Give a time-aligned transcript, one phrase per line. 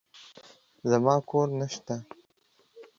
[0.89, 1.95] زما کور نشته.